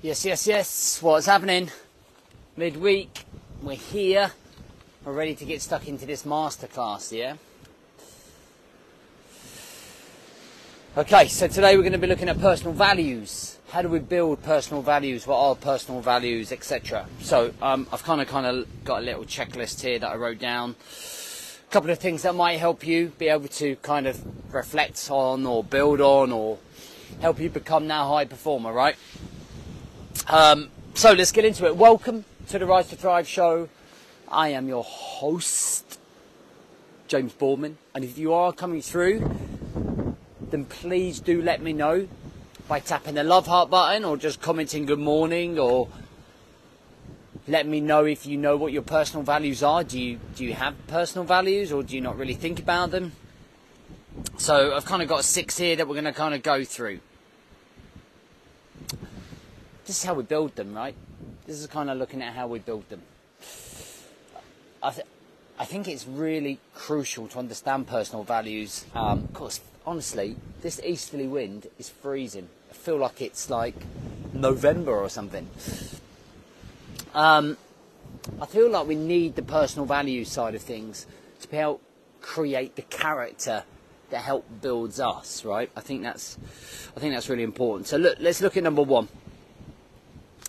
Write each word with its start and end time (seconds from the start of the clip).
Yes, 0.00 0.24
yes, 0.24 0.46
yes. 0.46 1.02
What's 1.02 1.26
happening? 1.26 1.72
Midweek, 2.56 3.24
we're 3.60 3.74
here. 3.74 4.30
We're 5.04 5.12
ready 5.12 5.34
to 5.34 5.44
get 5.44 5.60
stuck 5.60 5.88
into 5.88 6.06
this 6.06 6.22
masterclass, 6.22 7.10
yeah? 7.10 7.34
Okay, 10.96 11.26
so 11.26 11.48
today 11.48 11.76
we're 11.76 11.82
going 11.82 11.94
to 11.94 11.98
be 11.98 12.06
looking 12.06 12.28
at 12.28 12.40
personal 12.40 12.74
values. 12.74 13.58
How 13.70 13.82
do 13.82 13.88
we 13.88 13.98
build 13.98 14.40
personal 14.44 14.82
values? 14.82 15.26
What 15.26 15.38
are 15.38 15.56
personal 15.56 16.00
values, 16.00 16.52
etc. 16.52 17.08
So 17.18 17.52
um, 17.60 17.88
I've 17.92 18.04
kind 18.04 18.20
of 18.20 18.28
kind 18.28 18.46
of 18.46 18.84
got 18.84 19.02
a 19.02 19.04
little 19.04 19.24
checklist 19.24 19.80
here 19.80 19.98
that 19.98 20.08
I 20.08 20.14
wrote 20.14 20.38
down. 20.38 20.76
A 21.68 21.72
couple 21.72 21.90
of 21.90 21.98
things 21.98 22.22
that 22.22 22.36
might 22.36 22.60
help 22.60 22.86
you 22.86 23.08
be 23.18 23.26
able 23.26 23.48
to 23.48 23.74
kind 23.82 24.06
of 24.06 24.22
reflect 24.54 25.08
on 25.10 25.44
or 25.44 25.64
build 25.64 26.00
on 26.00 26.30
or 26.30 26.58
help 27.20 27.40
you 27.40 27.50
become 27.50 27.88
that 27.88 28.06
high 28.06 28.26
performer, 28.26 28.72
right? 28.72 28.94
Um, 30.30 30.68
so 30.92 31.14
let's 31.14 31.32
get 31.32 31.46
into 31.46 31.64
it. 31.64 31.74
Welcome 31.74 32.26
to 32.48 32.58
the 32.58 32.66
Rise 32.66 32.88
to 32.88 32.96
Thrive 32.96 33.26
show. 33.26 33.70
I 34.30 34.50
am 34.50 34.68
your 34.68 34.84
host, 34.84 35.98
James 37.06 37.32
Boardman, 37.32 37.78
and 37.94 38.04
if 38.04 38.18
you 38.18 38.34
are 38.34 38.52
coming 38.52 38.82
through, 38.82 39.34
then 40.50 40.66
please 40.66 41.20
do 41.20 41.40
let 41.40 41.62
me 41.62 41.72
know 41.72 42.06
by 42.68 42.78
tapping 42.78 43.14
the 43.14 43.24
love 43.24 43.46
heart 43.46 43.70
button 43.70 44.04
or 44.04 44.18
just 44.18 44.42
commenting 44.42 44.84
good 44.84 44.98
morning 44.98 45.58
or 45.58 45.88
let 47.46 47.66
me 47.66 47.80
know 47.80 48.04
if 48.04 48.26
you 48.26 48.36
know 48.36 48.54
what 48.58 48.70
your 48.70 48.82
personal 48.82 49.22
values 49.22 49.62
are. 49.62 49.82
Do 49.82 49.98
you 49.98 50.20
do 50.34 50.44
you 50.44 50.52
have 50.52 50.74
personal 50.88 51.24
values 51.24 51.72
or 51.72 51.82
do 51.82 51.94
you 51.94 52.02
not 52.02 52.18
really 52.18 52.34
think 52.34 52.58
about 52.58 52.90
them? 52.90 53.12
So 54.36 54.76
I've 54.76 54.84
kind 54.84 55.00
of 55.00 55.08
got 55.08 55.24
six 55.24 55.56
here 55.56 55.74
that 55.76 55.88
we're 55.88 55.94
going 55.94 56.04
to 56.04 56.12
kind 56.12 56.34
of 56.34 56.42
go 56.42 56.64
through. 56.64 57.00
This 59.88 60.00
is 60.00 60.04
how 60.04 60.12
we 60.12 60.22
build 60.22 60.54
them, 60.54 60.74
right? 60.74 60.94
This 61.46 61.58
is 61.58 61.66
kind 61.66 61.88
of 61.88 61.96
looking 61.96 62.20
at 62.20 62.34
how 62.34 62.46
we 62.46 62.58
build 62.58 62.86
them. 62.90 63.00
I, 64.82 64.90
th- 64.90 65.06
I 65.58 65.64
think 65.64 65.88
it's 65.88 66.06
really 66.06 66.60
crucial 66.74 67.26
to 67.28 67.38
understand 67.38 67.86
personal 67.86 68.22
values. 68.22 68.84
Um, 68.94 69.20
of 69.20 69.32
course, 69.32 69.62
honestly, 69.86 70.36
this 70.60 70.78
easterly 70.84 71.26
wind 71.26 71.68
is 71.78 71.88
freezing. 71.88 72.50
I 72.70 72.74
feel 72.74 72.98
like 72.98 73.22
it's 73.22 73.48
like 73.48 73.76
November 74.34 74.94
or 74.94 75.08
something. 75.08 75.48
Um, 77.14 77.56
I 78.42 78.44
feel 78.44 78.68
like 78.68 78.86
we 78.86 78.94
need 78.94 79.36
the 79.36 79.42
personal 79.42 79.86
values 79.86 80.30
side 80.30 80.54
of 80.54 80.60
things 80.60 81.06
to 81.40 81.48
be 81.48 81.56
help 81.56 81.80
create 82.20 82.76
the 82.76 82.82
character 82.82 83.64
that 84.10 84.20
help 84.20 84.44
builds 84.60 85.00
us, 85.00 85.46
right? 85.46 85.70
I 85.74 85.80
think 85.80 86.02
that's, 86.02 86.36
I 86.94 87.00
think 87.00 87.14
that's 87.14 87.30
really 87.30 87.42
important. 87.42 87.86
So 87.86 87.96
look, 87.96 88.18
let's 88.20 88.42
look 88.42 88.58
at 88.58 88.62
number 88.62 88.82
one 88.82 89.08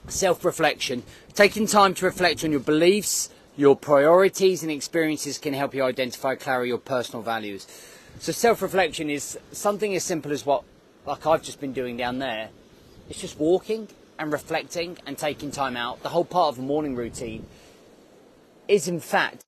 self 0.10 0.44
reflection. 0.44 1.04
Taking 1.34 1.68
time 1.68 1.94
to 1.96 2.06
reflect 2.06 2.44
on 2.44 2.52
your 2.52 2.60
beliefs, 2.60 3.30
your 3.58 3.76
priorities, 3.76 4.64
and 4.64 4.72
experiences 4.72 5.38
can 5.38 5.54
help 5.54 5.74
you 5.74 5.84
identify 5.84 6.36
clearly 6.36 6.70
your 6.70 6.78
personal 6.78 7.22
values. 7.22 7.68
So, 8.20 8.32
self 8.32 8.62
reflection 8.62 9.10
is 9.10 9.38
something 9.52 9.96
as 9.96 10.04
simple 10.04 10.32
as 10.32 10.46
what, 10.46 10.64
like 11.06 11.26
I've 11.26 11.44
just 11.44 11.60
been 11.60 11.74
doing 11.74 11.98
down 11.98 12.20
there. 12.20 12.50
It's 13.10 13.22
just 13.22 13.40
walking 13.40 13.88
and 14.18 14.32
reflecting 14.32 14.98
and 15.06 15.18
taking 15.18 15.52
time 15.52 15.78
out. 15.78 16.04
The 16.04 16.10
whole 16.10 16.26
part 16.26 16.50
of 16.50 16.56
the 16.58 16.62
morning 16.62 16.96
routine 16.96 17.46
is, 18.68 18.88
in 18.88 19.00
fact, 19.00 19.44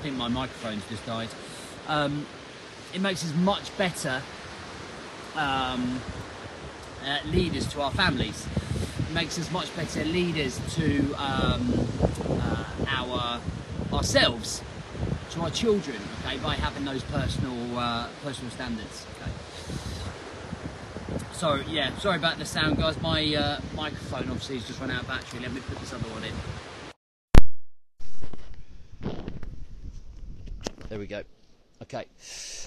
I 0.00 0.02
think 0.02 0.16
my 0.16 0.28
microphone's 0.28 0.82
just 0.88 1.04
died. 1.04 1.28
Um, 1.86 2.24
it 2.94 3.02
makes 3.02 3.22
us 3.22 3.34
much 3.34 3.76
better 3.76 4.22
um, 5.36 6.00
uh, 7.04 7.18
leaders 7.26 7.68
to 7.74 7.82
our 7.82 7.90
families. 7.90 8.46
It 8.98 9.12
makes 9.12 9.38
us 9.38 9.50
much 9.52 9.76
better 9.76 10.02
leaders 10.06 10.58
to 10.76 11.12
um, 11.16 11.86
uh, 12.30 12.64
our 12.88 13.42
ourselves, 13.92 14.62
to 15.32 15.42
our 15.42 15.50
children. 15.50 15.98
Okay, 16.24 16.38
by 16.38 16.54
having 16.54 16.86
those 16.86 17.02
personal 17.02 17.78
uh, 17.78 18.08
personal 18.24 18.50
standards. 18.52 19.04
Okay. 19.20 19.30
So 21.34 21.56
yeah, 21.68 21.94
sorry 21.98 22.16
about 22.16 22.38
the 22.38 22.46
sound, 22.46 22.78
guys. 22.78 22.98
My 23.02 23.34
uh, 23.34 23.60
microphone 23.76 24.30
obviously 24.30 24.56
has 24.56 24.66
just 24.66 24.80
run 24.80 24.90
out 24.90 25.02
of 25.02 25.08
battery. 25.08 25.40
Let 25.40 25.52
me 25.52 25.60
put 25.60 25.78
this 25.78 25.92
other 25.92 26.08
one 26.08 26.24
in. 26.24 26.32
We 31.00 31.06
go. 31.06 31.22
Okay. 31.82 32.04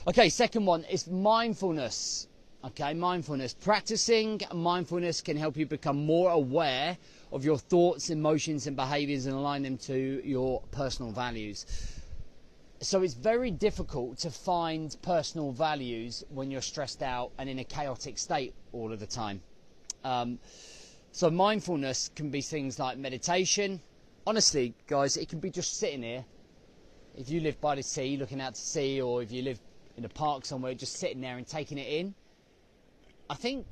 Okay, 0.08 0.30
second 0.30 0.66
one 0.66 0.84
is 0.86 1.08
mindfulness. 1.08 2.28
Okay, 2.66 2.94
mindfulness. 2.94 3.54
Practicing 3.54 4.42
mindfulness 4.54 5.22
can 5.22 5.38
help 5.38 5.56
you 5.56 5.66
become 5.66 6.06
more 6.06 6.32
aware 6.32 6.98
of 7.32 7.46
your 7.46 7.58
thoughts, 7.58 8.10
emotions, 8.10 8.68
and 8.68 8.76
behaviors 8.76 9.26
and 9.28 9.36
align 9.36 9.64
them 9.64 9.78
to 9.78 10.22
your 10.26 10.62
personal 10.72 11.12
values. 11.12 11.66
So 12.82 13.04
it's 13.04 13.14
very 13.14 13.52
difficult 13.52 14.18
to 14.20 14.32
find 14.32 14.96
personal 15.02 15.52
values 15.52 16.24
when 16.30 16.52
you're 16.52 16.62
stressed 16.62 17.04
out 17.04 17.32
and 17.38 17.50
in 17.50 17.60
a 17.60 17.64
chaotic 17.64 18.18
state 18.18 18.54
all 18.72 18.92
of 18.92 19.00
the 19.00 19.08
time. 19.08 19.42
Um, 20.04 20.40
so 21.12 21.30
mindfulness 21.30 22.10
can 22.16 22.30
be 22.30 22.42
things 22.42 22.80
like 22.80 22.98
meditation. 22.98 23.82
Honestly, 24.26 24.74
guys, 24.88 25.18
it 25.18 25.30
can 25.30 25.40
be 25.40 25.50
just 25.50 25.78
sitting 25.78 26.02
here 26.02 26.26
if 27.16 27.29
you 27.29 27.40
live 27.41 27.59
by 27.62 27.75
the 27.75 27.84
sea, 27.84 28.18
looking 28.18 28.41
out 28.41 28.56
to 28.56 28.62
sea, 28.62 29.01
or 29.01 29.22
if 29.22 29.31
you 29.31 29.41
live 29.44 29.59
in 29.97 30.06
a 30.06 30.09
park 30.09 30.46
somewhere, 30.46 30.74
just 30.74 30.97
sitting 30.97 31.22
there 31.22 31.38
and 31.38 31.47
taking 31.47 31.78
it 31.78 31.88
in. 31.88 32.13
I 33.29 33.35
think 33.35 33.66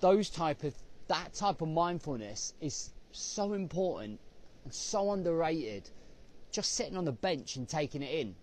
those 0.00 0.30
type 0.30 0.64
of 0.64 0.74
that 1.08 1.34
type 1.34 1.60
of 1.60 1.68
mindfulness 1.68 2.54
is 2.60 2.90
so 3.12 3.52
important 3.52 4.18
and 4.64 4.74
so 4.74 5.12
underrated. 5.12 5.88
Just 6.50 6.72
sitting 6.72 6.96
on 6.96 7.04
the 7.04 7.12
bench 7.12 7.56
and 7.56 7.68
taking 7.68 8.02
it 8.02 8.12
in. 8.12 8.34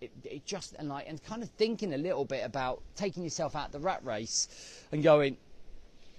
It, 0.00 0.10
it 0.24 0.46
just 0.46 0.74
and 0.78 0.88
like 0.88 1.08
and 1.08 1.22
kind 1.22 1.42
of 1.42 1.50
thinking 1.50 1.94
a 1.94 1.98
little 1.98 2.24
bit 2.24 2.44
about 2.44 2.82
taking 2.96 3.22
yourself 3.22 3.54
out 3.54 3.66
of 3.66 3.72
the 3.72 3.80
rat 3.80 4.04
race 4.04 4.48
and 4.92 5.02
going, 5.02 5.36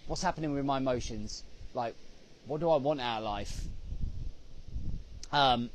what's 0.08 0.22
happening 0.22 0.54
with 0.54 0.66
my 0.66 0.78
emotions? 0.78 1.44
Like, 1.74 1.96
what 2.46 2.62
do 2.62 2.70
I 2.70 2.78
want 2.78 3.02
out 3.02 3.20
of 3.20 3.24
life? 3.26 3.66
Um, 5.32 5.70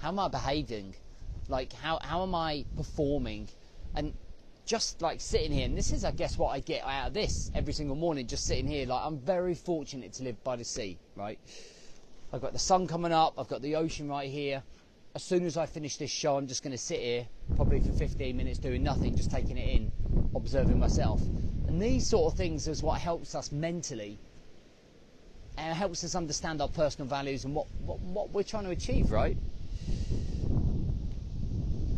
how 0.00 0.08
am 0.08 0.18
I 0.18 0.28
behaving? 0.28 0.94
Like, 1.48 1.72
how, 1.74 1.98
how 2.02 2.22
am 2.22 2.34
I 2.34 2.64
performing? 2.76 3.48
And 3.94 4.14
just 4.64 5.02
like 5.02 5.20
sitting 5.20 5.52
here, 5.52 5.66
and 5.66 5.76
this 5.76 5.92
is, 5.92 6.04
I 6.04 6.10
guess, 6.10 6.38
what 6.38 6.48
I 6.50 6.60
get 6.60 6.84
out 6.84 7.08
of 7.08 7.14
this 7.14 7.50
every 7.54 7.72
single 7.72 7.96
morning, 7.96 8.26
just 8.26 8.46
sitting 8.46 8.66
here. 8.66 8.86
Like, 8.86 9.04
I'm 9.04 9.18
very 9.18 9.54
fortunate 9.54 10.12
to 10.14 10.22
live 10.22 10.42
by 10.42 10.56
the 10.56 10.64
sea, 10.64 10.98
right? 11.16 11.38
I've 12.32 12.40
got 12.40 12.52
the 12.52 12.58
sun 12.58 12.86
coming 12.86 13.12
up, 13.12 13.34
I've 13.36 13.48
got 13.48 13.60
the 13.60 13.76
ocean 13.76 14.08
right 14.08 14.30
here. 14.30 14.62
As 15.14 15.22
soon 15.22 15.44
as 15.44 15.56
I 15.56 15.66
finish 15.66 15.96
this 15.96 16.10
show, 16.10 16.36
I'm 16.36 16.46
just 16.46 16.62
going 16.62 16.72
to 16.72 16.78
sit 16.78 17.00
here, 17.00 17.26
probably 17.56 17.80
for 17.80 17.92
15 17.92 18.36
minutes, 18.36 18.58
doing 18.58 18.82
nothing, 18.82 19.16
just 19.16 19.30
taking 19.30 19.58
it 19.58 19.68
in, 19.68 19.92
observing 20.34 20.78
myself. 20.78 21.20
And 21.66 21.82
these 21.82 22.06
sort 22.06 22.32
of 22.32 22.38
things 22.38 22.68
is 22.68 22.82
what 22.82 23.00
helps 23.00 23.34
us 23.34 23.52
mentally 23.52 24.18
and 25.58 25.76
helps 25.76 26.04
us 26.04 26.14
understand 26.14 26.62
our 26.62 26.68
personal 26.68 27.08
values 27.08 27.44
and 27.44 27.54
what, 27.54 27.66
what, 27.84 27.98
what 28.00 28.30
we're 28.30 28.44
trying 28.44 28.64
to 28.64 28.70
achieve, 28.70 29.10
right? 29.10 29.36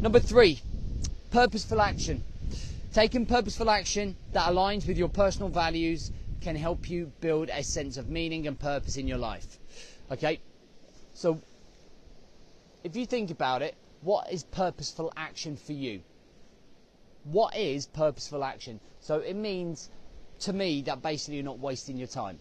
Number 0.01 0.19
three, 0.19 0.61
purposeful 1.31 1.81
action. 1.81 2.25
Taking 2.93 3.25
purposeful 3.25 3.71
action 3.71 4.17
that 4.33 4.51
aligns 4.51 4.87
with 4.87 4.99
your 4.99 5.09
personal 5.09 5.49
values 5.49 6.11
can 6.41 6.57
help 6.57 6.91
you 6.91 7.13
build 7.21 7.49
a 7.51 7.63
sense 7.63 7.97
of 7.97 8.11
meaning 8.11 8.47
and 8.47 8.59
purpose 8.59 8.97
in 8.97 9.07
your 9.07 9.19
life. 9.19 9.59
Okay? 10.11 10.41
So, 11.15 11.41
if 12.83 12.97
you 12.97 13.07
think 13.07 13.31
about 13.31 13.63
it, 13.63 13.77
what 14.03 14.33
is 14.33 14.43
purposeful 14.43 15.13
action 15.17 15.57
for 15.57 15.73
you? 15.73 16.03
What 17.25 17.57
is 17.57 17.87
purposeful 17.87 18.43
action? 18.43 18.81
So, 19.01 19.21
it 19.21 19.35
means 19.35 19.89
to 20.41 20.53
me 20.53 20.83
that 20.83 21.01
basically 21.01 21.37
you're 21.37 21.45
not 21.45 21.61
wasting 21.61 21.97
your 21.97 22.09
time. 22.09 22.41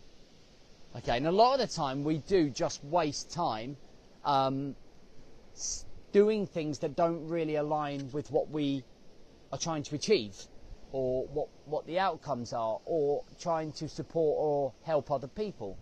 Okay, 0.98 1.16
and 1.16 1.28
a 1.28 1.32
lot 1.32 1.60
of 1.60 1.70
the 1.70 1.74
time 1.74 2.04
we 2.04 2.18
do 2.18 2.50
just 2.50 2.84
waste 2.84 3.32
time 3.32 3.78
um, 4.26 4.76
doing 6.12 6.45
things 6.45 6.80
that 6.80 6.95
don't 6.95 7.27
really 7.27 7.56
align 7.56 8.09
with 8.12 8.31
what 8.31 8.50
we 8.50 8.83
are 9.51 9.57
trying 9.57 9.83
to 9.83 9.95
achieve 9.95 10.36
or 10.92 11.25
what, 11.27 11.48
what 11.65 11.86
the 11.86 12.00
outcomes 12.00 12.53
are 12.53 12.80
or 12.86 13.24
trying 13.39 13.71
to 13.71 13.88
support 13.88 14.36
or 14.38 14.74
help 14.83 15.09
other 15.12 15.27
people. 15.27 15.77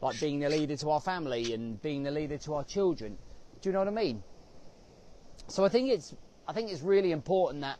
Like 0.00 0.20
being 0.20 0.38
the 0.38 0.48
leader 0.48 0.76
to 0.76 0.90
our 0.90 1.00
family 1.00 1.54
and 1.54 1.80
being 1.82 2.04
the 2.04 2.10
leader 2.12 2.38
to 2.38 2.54
our 2.54 2.64
children. 2.64 3.18
Do 3.60 3.68
you 3.68 3.72
know 3.72 3.80
what 3.80 3.88
I 3.88 3.92
mean? 3.92 4.22
So 5.48 5.64
I 5.64 5.68
think 5.68 5.90
it's 5.90 6.14
I 6.46 6.52
think 6.52 6.70
it's 6.70 6.82
really 6.82 7.10
important 7.10 7.62
that 7.62 7.78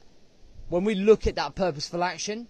when 0.68 0.84
we 0.84 0.94
look 0.94 1.26
at 1.26 1.36
that 1.36 1.54
purposeful 1.54 2.02
action, 2.02 2.48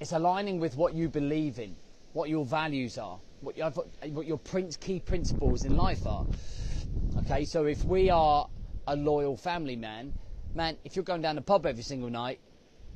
it's 0.00 0.12
aligning 0.12 0.58
with 0.58 0.76
what 0.76 0.94
you 0.94 1.08
believe 1.08 1.58
in, 1.58 1.76
what 2.12 2.28
your 2.28 2.44
values 2.44 2.98
are, 2.98 3.18
what 3.40 3.56
your, 3.56 3.70
what 3.70 4.26
your 4.26 4.38
key 4.80 5.00
principles 5.00 5.64
in 5.64 5.76
life 5.76 6.06
are. 6.06 6.26
Okay, 7.18 7.44
so 7.44 7.64
if 7.66 7.84
we 7.84 8.10
are 8.10 8.48
a 8.86 8.96
loyal 8.96 9.36
family 9.36 9.76
man, 9.76 10.12
man, 10.54 10.76
if 10.84 10.96
you're 10.96 11.04
going 11.04 11.22
down 11.22 11.36
the 11.36 11.42
pub 11.42 11.66
every 11.66 11.82
single 11.82 12.10
night 12.10 12.38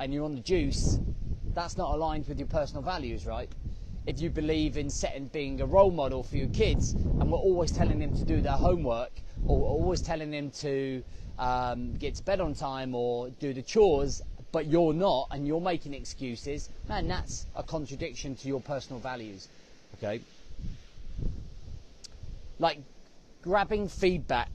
and 0.01 0.13
you're 0.13 0.25
on 0.25 0.35
the 0.35 0.41
juice, 0.41 0.99
that's 1.55 1.77
not 1.77 1.95
aligned 1.95 2.29
with 2.29 2.39
your 2.39 2.49
personal 2.49 2.83
values, 2.83 3.27
right? 3.27 3.51
If 4.07 4.21
you 4.21 4.31
believe 4.31 4.77
in 4.77 4.91
setting 4.91 5.27
being 5.27 5.61
a 5.61 5.67
role 5.67 5.91
model 5.91 6.23
for 6.23 6.37
your 6.37 6.49
kids 6.49 6.93
and 6.93 7.31
we're 7.31 7.39
always 7.39 7.73
telling 7.73 7.99
them 7.99 8.15
to 8.15 8.25
do 8.25 8.41
their 8.41 8.53
homework 8.53 9.13
or 9.47 9.67
always 9.67 10.01
telling 10.01 10.31
them 10.31 10.51
to 10.51 11.03
um, 11.39 11.95
get 11.95 12.15
to 12.17 12.23
bed 12.23 12.41
on 12.41 12.55
time 12.55 12.95
or 12.95 13.31
do 13.31 13.53
the 13.53 13.63
chores, 13.63 14.23
but 14.57 14.69
you're 14.69 14.95
not 14.95 15.29
and 15.33 15.47
you're 15.47 15.61
making 15.61 15.93
excuses, 15.93 16.71
man, 16.89 17.07
that's 17.07 17.45
a 17.57 17.63
contradiction 17.63 18.35
to 18.35 18.49
your 18.49 18.59
personal 18.59 18.99
values. 18.99 19.49
Okay? 19.99 20.19
Like 22.59 22.79
grabbing 23.43 23.87
feedback 23.87 24.49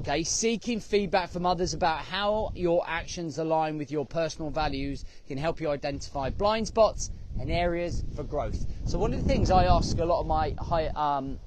Okay, 0.00 0.24
seeking 0.24 0.80
feedback 0.80 1.28
from 1.28 1.44
others 1.44 1.74
about 1.74 1.98
how 1.98 2.50
your 2.54 2.82
actions 2.86 3.36
align 3.38 3.76
with 3.76 3.90
your 3.90 4.06
personal 4.06 4.50
values 4.50 5.04
can 5.28 5.36
help 5.36 5.60
you 5.60 5.70
identify 5.70 6.30
blind 6.30 6.66
spots 6.66 7.10
and 7.38 7.50
areas 7.50 8.02
for 8.16 8.22
growth. 8.24 8.66
So 8.86 8.98
one 8.98 9.12
of 9.12 9.20
the 9.20 9.26
things 9.26 9.50
I 9.50 9.64
ask 9.64 9.98
a 9.98 10.04
lot 10.04 10.20
of 10.20 10.26
my 10.26 10.54
high, 10.58 10.88
um, 10.88 11.38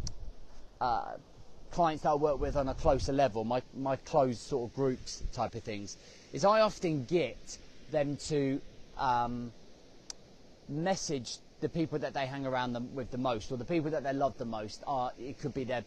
uh, 0.80 1.15
clients 1.77 2.01
that 2.01 2.09
I 2.09 2.15
work 2.15 2.39
with 2.39 2.56
on 2.56 2.69
a 2.69 2.74
closer 2.74 3.13
level, 3.13 3.44
my, 3.44 3.62
my 3.75 3.97
closed 3.97 4.39
sort 4.39 4.68
of 4.68 4.75
groups 4.75 5.21
type 5.31 5.53
of 5.53 5.62
things, 5.62 5.97
is 6.33 6.44
I 6.44 6.62
often 6.62 7.06
get 7.06 7.59
them 7.91 8.18
to 8.29 8.59
um, 8.97 9.51
message 10.68 11.38
the 11.59 11.69
people 11.69 12.00
that 12.00 12.15
they 12.15 12.25
hang 12.25 12.47
around 12.47 12.74
them 12.74 12.95
with 12.95 13.12
the 13.12 13.19
most, 13.19 13.51
or 13.51 13.57
the 13.57 13.63
people 13.63 13.91
that 13.91 14.03
they 14.03 14.12
love 14.12 14.35
the 14.39 14.45
most. 14.45 14.83
Are 14.88 15.12
it 15.19 15.38
could 15.38 15.53
be 15.53 15.65
their 15.65 15.83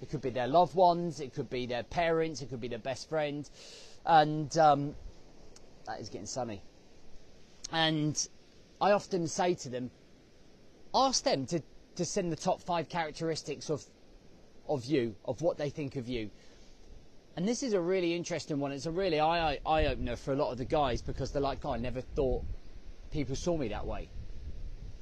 it 0.00 0.10
could 0.10 0.20
be 0.20 0.30
their 0.30 0.46
loved 0.46 0.76
ones, 0.76 1.18
it 1.18 1.34
could 1.34 1.50
be 1.50 1.66
their 1.66 1.82
parents, 1.82 2.40
it 2.40 2.48
could 2.48 2.60
be 2.60 2.68
their 2.68 2.78
best 2.78 3.08
friend. 3.08 3.50
And 4.06 4.56
um, 4.58 4.94
that 5.88 5.98
is 5.98 6.08
getting 6.08 6.26
sunny. 6.26 6.62
And 7.72 8.28
I 8.80 8.92
often 8.92 9.26
say 9.26 9.54
to 9.54 9.68
them, 9.68 9.90
ask 10.94 11.24
them 11.24 11.46
to, 11.46 11.60
to 11.96 12.04
send 12.04 12.30
the 12.30 12.36
top 12.36 12.60
five 12.60 12.88
characteristics 12.88 13.70
of, 13.70 13.84
of 14.68 14.84
you, 14.84 15.14
of 15.24 15.42
what 15.42 15.58
they 15.58 15.70
think 15.70 15.96
of 15.96 16.08
you. 16.08 16.30
And 17.36 17.48
this 17.48 17.62
is 17.62 17.72
a 17.72 17.80
really 17.80 18.14
interesting 18.14 18.58
one. 18.58 18.72
It's 18.72 18.86
a 18.86 18.90
really 18.90 19.18
eye, 19.18 19.58
eye 19.64 19.86
opener 19.86 20.16
for 20.16 20.32
a 20.32 20.36
lot 20.36 20.52
of 20.52 20.58
the 20.58 20.64
guys 20.64 21.00
because 21.00 21.32
they're 21.32 21.42
like, 21.42 21.64
oh, 21.64 21.72
I 21.72 21.78
never 21.78 22.00
thought 22.00 22.44
people 23.10 23.36
saw 23.36 23.56
me 23.56 23.68
that 23.68 23.86
way. 23.86 24.10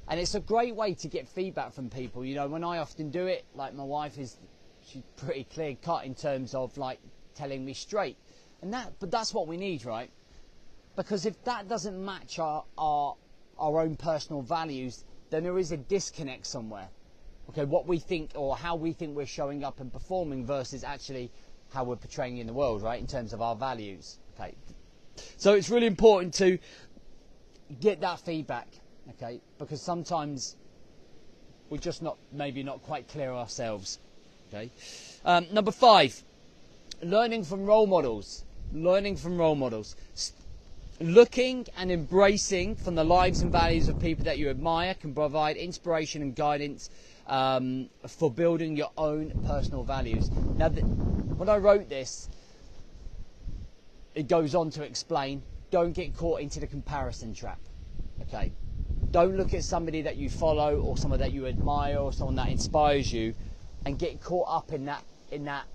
And 0.07 0.19
it's 0.19 0.35
a 0.35 0.39
great 0.39 0.75
way 0.75 0.93
to 0.95 1.07
get 1.07 1.27
feedback 1.27 1.73
from 1.73 1.89
people. 1.89 2.23
You 2.25 2.35
know, 2.35 2.47
when 2.47 2.63
I 2.63 2.77
often 2.77 3.11
do 3.11 3.27
it, 3.27 3.45
like 3.53 3.73
my 3.73 3.83
wife 3.83 4.17
is 4.17 4.37
she's 4.81 5.03
pretty 5.15 5.43
clear 5.45 5.75
cut 5.81 6.05
in 6.05 6.15
terms 6.15 6.55
of 6.55 6.77
like 6.77 6.99
telling 7.35 7.63
me 7.63 7.73
straight. 7.73 8.17
And 8.61 8.73
that, 8.73 8.93
but 8.99 9.11
that's 9.11 9.33
what 9.33 9.47
we 9.47 9.57
need, 9.57 9.85
right? 9.85 10.11
Because 10.95 11.25
if 11.25 11.41
that 11.45 11.67
doesn't 11.67 12.03
match 12.03 12.39
our, 12.39 12.63
our, 12.77 13.15
our 13.57 13.81
own 13.81 13.95
personal 13.95 14.41
values, 14.41 15.03
then 15.29 15.43
there 15.43 15.57
is 15.57 15.71
a 15.71 15.77
disconnect 15.77 16.45
somewhere. 16.45 16.89
Okay, 17.49 17.65
what 17.65 17.85
we 17.85 17.99
think 17.99 18.31
or 18.35 18.55
how 18.55 18.75
we 18.75 18.93
think 18.93 19.15
we're 19.15 19.25
showing 19.25 19.63
up 19.63 19.79
and 19.79 19.91
performing 19.91 20.45
versus 20.45 20.83
actually 20.83 21.31
how 21.73 21.83
we're 21.83 21.95
portraying 21.95 22.37
in 22.37 22.47
the 22.47 22.53
world, 22.53 22.81
right? 22.81 22.99
In 22.99 23.07
terms 23.07 23.33
of 23.33 23.41
our 23.41 23.55
values. 23.55 24.17
Okay. 24.35 24.55
So 25.37 25.53
it's 25.53 25.69
really 25.69 25.87
important 25.87 26.33
to 26.35 26.57
get 27.79 28.01
that 28.01 28.19
feedback, 28.19 28.67
okay? 29.11 29.41
Because 29.59 29.81
sometimes 29.81 30.55
we're 31.69 31.77
just 31.77 32.01
not, 32.01 32.17
maybe 32.31 32.63
not 32.63 32.81
quite 32.83 33.07
clear 33.07 33.31
ourselves. 33.31 33.99
Okay. 34.49 34.69
Um, 35.23 35.47
number 35.51 35.71
five, 35.71 36.21
learning 37.01 37.43
from 37.43 37.65
role 37.65 37.87
models. 37.87 38.43
Learning 38.73 39.15
from 39.15 39.37
role 39.37 39.55
models. 39.55 39.95
Looking 41.01 41.65
and 41.77 41.91
embracing 41.91 42.75
from 42.75 42.93
the 42.93 43.03
lives 43.03 43.41
and 43.41 43.51
values 43.51 43.87
of 43.89 43.99
people 43.99 44.23
that 44.25 44.37
you 44.37 44.51
admire 44.51 44.93
can 44.93 45.15
provide 45.15 45.57
inspiration 45.57 46.21
and 46.21 46.35
guidance 46.35 46.91
um, 47.25 47.89
for 48.07 48.29
building 48.29 48.77
your 48.77 48.91
own 48.99 49.31
personal 49.47 49.83
values. 49.83 50.29
Now, 50.57 50.69
when 50.69 51.49
I 51.49 51.57
wrote 51.57 51.89
this, 51.89 52.29
it 54.13 54.27
goes 54.27 54.53
on 54.53 54.69
to 54.71 54.83
explain 54.83 55.41
don't 55.71 55.93
get 55.93 56.15
caught 56.15 56.39
into 56.41 56.59
the 56.59 56.67
comparison 56.67 57.33
trap. 57.33 57.59
Okay. 58.21 58.51
Don't 59.09 59.37
look 59.37 59.55
at 59.55 59.63
somebody 59.63 60.03
that 60.03 60.17
you 60.17 60.29
follow 60.29 60.79
or 60.81 60.97
someone 60.97 61.19
that 61.19 61.33
you 61.33 61.47
admire 61.47 61.97
or 61.97 62.13
someone 62.13 62.35
that 62.35 62.49
inspires 62.49 63.11
you 63.11 63.33
and 63.85 63.97
get 63.97 64.21
caught 64.21 64.47
up 64.47 64.71
in 64.71 64.85
that 64.85 65.03
in 65.31 65.45
that 65.45 65.65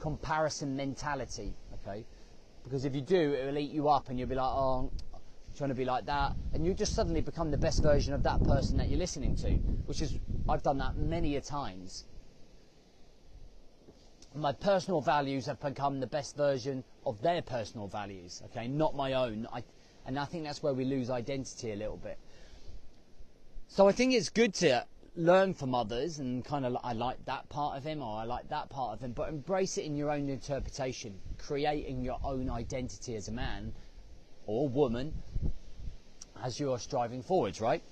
comparison 0.00 0.74
mentality. 0.74 1.54
Okay, 1.86 2.04
because 2.66 2.84
if 2.84 2.96
you 2.96 3.00
do, 3.00 3.32
it 3.32 3.46
will 3.46 3.58
eat 3.58 3.70
you 3.70 3.88
up, 3.88 4.08
and 4.08 4.18
you'll 4.18 4.28
be 4.28 4.34
like, 4.34 4.44
oh, 4.44 4.90
I'm 5.14 5.20
trying 5.56 5.68
to 5.68 5.74
be 5.74 5.84
like 5.84 6.04
that, 6.06 6.34
and 6.52 6.66
you 6.66 6.74
just 6.74 6.96
suddenly 6.96 7.20
become 7.20 7.52
the 7.52 7.56
best 7.56 7.80
version 7.80 8.12
of 8.12 8.24
that 8.24 8.42
person 8.42 8.76
that 8.78 8.88
you're 8.88 8.98
listening 8.98 9.36
to. 9.36 9.50
Which 9.86 10.02
is, 10.02 10.18
I've 10.48 10.64
done 10.64 10.78
that 10.78 10.96
many 10.96 11.36
a 11.36 11.40
times. 11.40 12.06
My 14.34 14.52
personal 14.52 15.00
values 15.00 15.46
have 15.46 15.60
become 15.60 16.00
the 16.00 16.08
best 16.08 16.36
version 16.36 16.82
of 17.06 17.22
their 17.22 17.40
personal 17.40 17.86
values. 17.86 18.42
Okay, 18.46 18.66
not 18.66 18.96
my 18.96 19.12
own. 19.12 19.46
I, 19.52 19.62
and 20.04 20.18
I 20.18 20.24
think 20.24 20.42
that's 20.42 20.60
where 20.60 20.74
we 20.74 20.84
lose 20.84 21.08
identity 21.08 21.70
a 21.70 21.76
little 21.76 21.98
bit. 21.98 22.18
So 23.68 23.88
I 23.88 23.92
think 23.92 24.12
it's 24.12 24.28
good 24.28 24.54
to 24.54 24.84
learn 25.16 25.54
from 25.54 25.74
others 25.74 26.18
and 26.18 26.44
kind 26.44 26.66
of 26.66 26.76
I 26.84 26.92
like 26.92 27.24
that 27.24 27.48
part 27.48 27.76
of 27.76 27.84
him 27.84 28.02
or 28.02 28.18
I 28.18 28.24
like 28.24 28.48
that 28.50 28.68
part 28.68 28.92
of 28.92 29.00
him, 29.00 29.12
but 29.12 29.28
embrace 29.28 29.78
it 29.78 29.84
in 29.84 29.96
your 29.96 30.10
own 30.10 30.28
interpretation, 30.28 31.18
creating 31.38 32.02
your 32.02 32.18
own 32.22 32.50
identity 32.50 33.16
as 33.16 33.28
a 33.28 33.32
man 33.32 33.72
or 34.46 34.68
woman 34.68 35.14
as 36.42 36.60
you 36.60 36.72
are 36.72 36.78
striving 36.78 37.22
forwards, 37.22 37.60
right? 37.60 37.82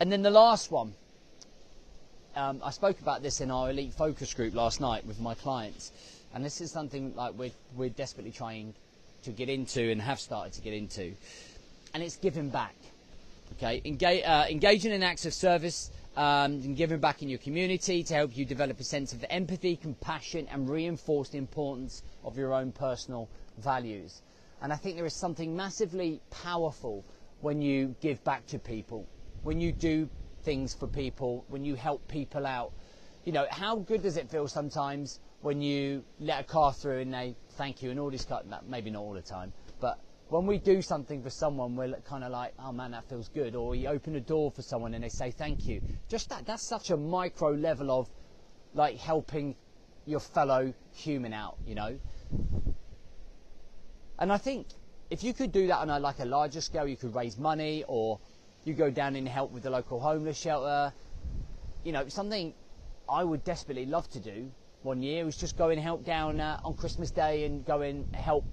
And 0.00 0.12
then 0.12 0.22
the 0.22 0.30
last 0.30 0.70
one, 0.70 0.94
um, 2.36 2.60
I 2.62 2.70
spoke 2.70 3.00
about 3.00 3.22
this 3.22 3.40
in 3.40 3.50
our 3.50 3.70
elite 3.70 3.94
focus 3.94 4.32
group 4.34 4.54
last 4.54 4.80
night 4.80 5.06
with 5.06 5.18
my 5.18 5.34
clients, 5.34 5.92
and 6.34 6.44
this 6.44 6.60
is 6.60 6.70
something 6.70 7.14
like 7.16 7.34
we're 7.34 7.50
we're 7.74 7.88
desperately 7.88 8.30
trying 8.30 8.74
to 9.24 9.30
get 9.30 9.48
into 9.48 9.90
and 9.90 10.00
have 10.00 10.20
started 10.20 10.52
to 10.52 10.60
get 10.60 10.74
into, 10.74 11.14
and 11.94 12.02
it's 12.02 12.16
giving 12.16 12.50
back. 12.50 12.76
Okay, 13.54 13.82
Engage, 13.84 14.24
uh, 14.24 14.46
engaging 14.48 14.92
in 14.92 15.02
acts 15.02 15.26
of 15.26 15.34
service 15.34 15.90
um, 16.16 16.52
and 16.52 16.76
giving 16.76 17.00
back 17.00 17.22
in 17.22 17.28
your 17.28 17.38
community 17.38 18.02
to 18.02 18.14
help 18.14 18.36
you 18.36 18.44
develop 18.44 18.78
a 18.78 18.84
sense 18.84 19.12
of 19.12 19.24
empathy, 19.30 19.76
compassion, 19.76 20.46
and 20.52 20.68
reinforce 20.68 21.30
the 21.30 21.38
importance 21.38 22.02
of 22.24 22.36
your 22.36 22.52
own 22.52 22.72
personal 22.72 23.28
values. 23.58 24.22
And 24.60 24.72
I 24.72 24.76
think 24.76 24.96
there 24.96 25.06
is 25.06 25.14
something 25.14 25.56
massively 25.56 26.20
powerful 26.30 27.04
when 27.40 27.62
you 27.62 27.94
give 28.00 28.22
back 28.24 28.46
to 28.46 28.58
people, 28.58 29.06
when 29.42 29.60
you 29.60 29.72
do 29.72 30.08
things 30.42 30.74
for 30.74 30.86
people, 30.86 31.44
when 31.48 31.64
you 31.64 31.74
help 31.74 32.06
people 32.08 32.46
out. 32.46 32.72
You 33.24 33.32
know, 33.32 33.46
how 33.50 33.76
good 33.76 34.02
does 34.02 34.16
it 34.16 34.28
feel 34.28 34.48
sometimes 34.48 35.20
when 35.42 35.60
you 35.60 36.04
let 36.18 36.40
a 36.40 36.44
car 36.44 36.72
through 36.72 36.98
and 36.98 37.14
they 37.14 37.36
thank 37.50 37.82
you 37.82 37.90
and 37.90 38.00
all 38.00 38.10
this 38.10 38.26
maybe 38.66 38.90
not 38.90 39.00
all 39.00 39.12
the 39.12 39.22
time, 39.22 39.52
when 40.28 40.46
we 40.46 40.58
do 40.58 40.82
something 40.82 41.22
for 41.22 41.30
someone, 41.30 41.74
we're 41.74 41.94
kind 42.00 42.22
of 42.22 42.30
like, 42.30 42.52
oh 42.58 42.72
man, 42.72 42.90
that 42.90 43.08
feels 43.08 43.28
good. 43.28 43.54
Or 43.54 43.74
you 43.74 43.88
open 43.88 44.14
a 44.16 44.20
door 44.20 44.50
for 44.50 44.62
someone 44.62 44.94
and 44.94 45.02
they 45.02 45.08
say 45.08 45.30
thank 45.30 45.66
you. 45.66 45.80
Just 46.08 46.28
that, 46.28 46.46
that's 46.46 46.66
such 46.66 46.90
a 46.90 46.96
micro 46.96 47.50
level 47.50 47.90
of 47.90 48.08
like 48.74 48.98
helping 48.98 49.56
your 50.04 50.20
fellow 50.20 50.74
human 50.92 51.32
out, 51.32 51.56
you 51.66 51.74
know. 51.74 51.98
And 54.18 54.32
I 54.32 54.38
think 54.38 54.66
if 55.10 55.24
you 55.24 55.32
could 55.32 55.52
do 55.52 55.66
that 55.68 55.78
on 55.78 55.88
a 55.88 55.98
like 55.98 56.18
a 56.18 56.24
larger 56.24 56.60
scale, 56.60 56.86
you 56.86 56.96
could 56.96 57.14
raise 57.14 57.38
money, 57.38 57.84
or 57.88 58.20
you 58.64 58.74
go 58.74 58.90
down 58.90 59.16
and 59.16 59.26
help 59.26 59.52
with 59.52 59.62
the 59.62 59.70
local 59.70 60.00
homeless 60.00 60.38
shelter. 60.38 60.92
You 61.84 61.92
know, 61.92 62.08
something 62.08 62.52
I 63.08 63.24
would 63.24 63.44
desperately 63.44 63.86
love 63.86 64.10
to 64.10 64.20
do 64.20 64.50
one 64.82 65.02
year 65.02 65.24
was 65.24 65.36
just 65.36 65.56
go 65.56 65.70
and 65.70 65.80
help 65.80 66.04
down 66.04 66.40
uh, 66.40 66.60
on 66.64 66.74
Christmas 66.74 67.10
Day 67.10 67.44
and 67.44 67.64
go 67.64 67.80
and 67.80 68.14
help 68.14 68.44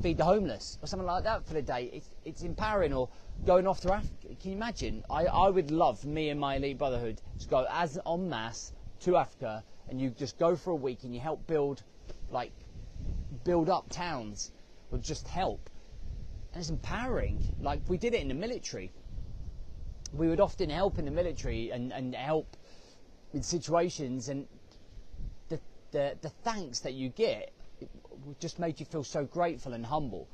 feed 0.00 0.16
the 0.16 0.24
homeless 0.24 0.78
or 0.82 0.86
something 0.86 1.06
like 1.06 1.24
that 1.24 1.46
for 1.46 1.54
the 1.54 1.62
day. 1.62 1.90
It's, 1.92 2.10
it's 2.24 2.42
empowering. 2.42 2.92
Or 2.92 3.08
going 3.44 3.66
off 3.66 3.80
to 3.80 3.92
Africa. 3.92 4.34
Can 4.40 4.50
you 4.52 4.56
imagine? 4.56 5.04
I, 5.10 5.26
I 5.26 5.48
would 5.48 5.70
love 5.70 6.04
me 6.04 6.30
and 6.30 6.38
my 6.38 6.56
elite 6.56 6.78
brotherhood 6.78 7.20
to 7.40 7.48
go 7.48 7.66
as 7.70 7.98
en 8.06 8.28
masse 8.28 8.72
to 9.00 9.16
Africa 9.16 9.64
and 9.88 10.00
you 10.00 10.10
just 10.10 10.38
go 10.38 10.54
for 10.56 10.70
a 10.70 10.76
week 10.76 11.02
and 11.02 11.14
you 11.14 11.20
help 11.20 11.46
build 11.46 11.82
like 12.30 12.52
build 13.44 13.68
up 13.68 13.88
towns 13.90 14.52
or 14.90 14.98
just 14.98 15.26
help. 15.26 15.68
And 16.52 16.60
it's 16.60 16.70
empowering. 16.70 17.42
Like 17.60 17.80
we 17.88 17.96
did 17.98 18.14
it 18.14 18.20
in 18.20 18.28
the 18.28 18.34
military. 18.34 18.92
We 20.12 20.28
would 20.28 20.40
often 20.40 20.70
help 20.70 20.98
in 20.98 21.04
the 21.04 21.10
military 21.10 21.70
and, 21.70 21.92
and 21.92 22.14
help 22.14 22.56
in 23.32 23.42
situations 23.42 24.28
and 24.28 24.46
the, 25.48 25.58
the, 25.90 26.16
the 26.20 26.28
thanks 26.28 26.80
that 26.80 26.92
you 26.92 27.08
get 27.08 27.52
just 28.40 28.58
made 28.58 28.80
you 28.80 28.86
feel 28.86 29.04
so 29.04 29.24
grateful 29.24 29.72
and 29.72 29.84
humble. 29.84 30.28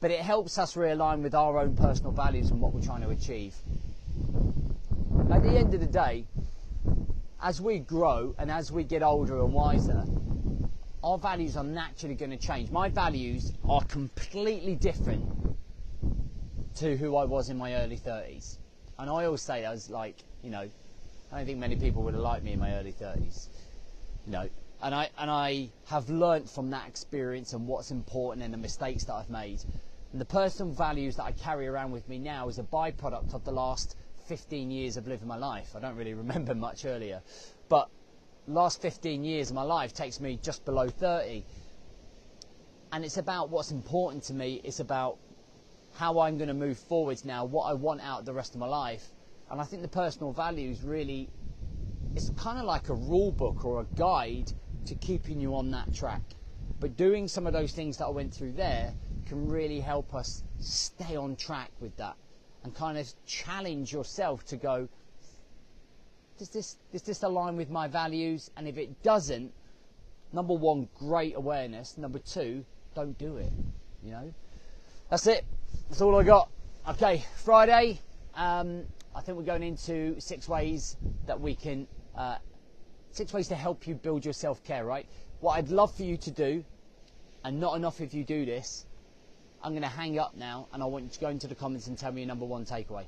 But 0.00 0.10
it 0.10 0.20
helps 0.20 0.58
us 0.58 0.74
realign 0.74 1.22
with 1.22 1.34
our 1.34 1.58
own 1.58 1.76
personal 1.76 2.12
values 2.12 2.50
and 2.50 2.60
what 2.60 2.72
we're 2.72 2.82
trying 2.82 3.02
to 3.02 3.10
achieve. 3.10 3.54
At 5.30 5.42
the 5.42 5.56
end 5.56 5.74
of 5.74 5.80
the 5.80 5.86
day, 5.86 6.26
as 7.40 7.60
we 7.60 7.78
grow 7.78 8.34
and 8.38 8.50
as 8.50 8.72
we 8.72 8.84
get 8.84 9.02
older 9.02 9.38
and 9.38 9.52
wiser, 9.52 10.04
our 11.02 11.18
values 11.18 11.56
are 11.56 11.64
naturally 11.64 12.14
going 12.14 12.30
to 12.30 12.36
change. 12.36 12.70
My 12.70 12.88
values 12.88 13.52
are 13.68 13.82
completely 13.84 14.76
different 14.76 15.24
to 16.76 16.96
who 16.96 17.16
I 17.16 17.24
was 17.24 17.48
in 17.48 17.58
my 17.58 17.74
early 17.74 17.96
30s. 17.96 18.58
And 18.98 19.10
I 19.10 19.24
always 19.24 19.42
say, 19.42 19.64
as 19.64 19.90
like, 19.90 20.16
you 20.42 20.50
know, 20.50 20.68
I 21.32 21.36
don't 21.36 21.46
think 21.46 21.58
many 21.58 21.76
people 21.76 22.02
would 22.02 22.14
have 22.14 22.22
liked 22.22 22.44
me 22.44 22.52
in 22.52 22.60
my 22.60 22.74
early 22.74 22.92
30s. 22.92 23.48
You 24.26 24.32
know, 24.32 24.48
and 24.82 24.94
I 24.94 25.10
and 25.16 25.30
I 25.30 25.70
have 25.86 26.10
learnt 26.10 26.48
from 26.48 26.70
that 26.70 26.88
experience 26.88 27.52
and 27.52 27.66
what's 27.66 27.90
important 27.90 28.44
and 28.44 28.52
the 28.52 28.58
mistakes 28.58 29.04
that 29.04 29.14
I've 29.14 29.30
made. 29.30 29.60
And 30.12 30.20
the 30.20 30.26
personal 30.26 30.72
values 30.72 31.16
that 31.16 31.22
I 31.22 31.32
carry 31.32 31.68
around 31.68 31.92
with 31.92 32.08
me 32.08 32.18
now 32.18 32.48
is 32.48 32.58
a 32.58 32.64
byproduct 32.64 33.32
of 33.32 33.44
the 33.44 33.52
last 33.52 33.96
15 34.26 34.70
years 34.70 34.96
of 34.96 35.06
living 35.06 35.28
my 35.28 35.36
life. 35.36 35.74
I 35.76 35.80
don't 35.80 35.96
really 35.96 36.14
remember 36.14 36.54
much 36.68 36.84
earlier, 36.84 37.22
but 37.68 37.88
last 38.48 38.82
15 38.82 39.24
years 39.24 39.50
of 39.50 39.56
my 39.56 39.62
life 39.62 39.94
takes 39.94 40.20
me 40.20 40.38
just 40.42 40.64
below 40.64 40.88
30. 40.88 41.44
And 42.92 43.04
it's 43.04 43.16
about 43.16 43.50
what's 43.50 43.70
important 43.70 44.24
to 44.24 44.34
me. 44.34 44.60
It's 44.64 44.80
about 44.80 45.16
how 45.94 46.20
I'm 46.20 46.36
going 46.36 46.48
to 46.48 46.54
move 46.54 46.78
forwards 46.78 47.24
now, 47.24 47.44
what 47.44 47.64
I 47.64 47.74
want 47.74 48.02
out 48.02 48.24
the 48.24 48.34
rest 48.34 48.54
of 48.54 48.60
my 48.60 48.66
life. 48.66 49.06
And 49.50 49.60
I 49.60 49.64
think 49.64 49.82
the 49.82 49.88
personal 49.88 50.32
values 50.32 50.82
really, 50.82 51.28
it's 52.16 52.30
kind 52.36 52.58
of 52.58 52.64
like 52.64 52.88
a 52.88 52.94
rule 52.94 53.32
book 53.32 53.64
or 53.64 53.80
a 53.80 53.86
guide 53.96 54.52
to 54.86 54.94
keeping 54.96 55.40
you 55.40 55.54
on 55.54 55.70
that 55.70 55.94
track. 55.94 56.22
But 56.80 56.96
doing 56.96 57.28
some 57.28 57.46
of 57.46 57.52
those 57.52 57.72
things 57.72 57.96
that 57.98 58.06
I 58.06 58.10
went 58.10 58.34
through 58.34 58.52
there 58.52 58.92
can 59.26 59.48
really 59.48 59.80
help 59.80 60.14
us 60.14 60.42
stay 60.58 61.16
on 61.16 61.36
track 61.36 61.70
with 61.80 61.96
that 61.96 62.16
and 62.64 62.74
kind 62.74 62.98
of 62.98 63.12
challenge 63.26 63.92
yourself 63.92 64.44
to 64.46 64.56
go, 64.56 64.88
does 66.38 66.48
this, 66.48 66.76
does 66.92 67.02
this 67.02 67.22
align 67.22 67.56
with 67.56 67.70
my 67.70 67.88
values? 67.88 68.50
And 68.56 68.66
if 68.66 68.76
it 68.78 69.02
doesn't, 69.02 69.52
number 70.32 70.54
one, 70.54 70.88
great 70.98 71.36
awareness. 71.36 71.96
Number 71.98 72.18
two, 72.18 72.64
don't 72.94 73.16
do 73.18 73.36
it. 73.36 73.52
You 74.02 74.10
know, 74.12 74.34
that's 75.08 75.26
it. 75.26 75.44
That's 75.88 76.00
all 76.00 76.18
I 76.18 76.24
got. 76.24 76.50
Okay, 76.88 77.24
Friday. 77.36 78.00
Um, 78.34 78.82
I 79.14 79.20
think 79.20 79.38
we're 79.38 79.44
going 79.44 79.62
into 79.62 80.18
six 80.18 80.48
ways 80.48 80.96
that 81.26 81.40
we 81.40 81.54
can 81.54 81.86
uh, 82.16 82.38
six 83.12 83.32
ways 83.32 83.48
to 83.48 83.54
help 83.54 83.86
you 83.86 83.94
build 83.94 84.24
your 84.24 84.34
self 84.34 84.62
care, 84.64 84.84
right? 84.84 85.06
What 85.40 85.58
I'd 85.58 85.68
love 85.68 85.94
for 85.94 86.02
you 86.02 86.16
to 86.18 86.30
do, 86.30 86.64
and 87.44 87.60
not 87.60 87.76
enough 87.76 88.00
if 88.00 88.14
you 88.14 88.24
do 88.24 88.44
this, 88.44 88.86
I'm 89.62 89.72
going 89.72 89.82
to 89.82 89.88
hang 89.88 90.18
up 90.18 90.36
now 90.36 90.68
and 90.72 90.82
I 90.82 90.86
want 90.86 91.04
you 91.04 91.10
to 91.10 91.20
go 91.20 91.28
into 91.28 91.46
the 91.46 91.54
comments 91.54 91.86
and 91.86 91.96
tell 91.96 92.12
me 92.12 92.22
your 92.22 92.28
number 92.28 92.44
one 92.44 92.64
takeaway. 92.64 93.04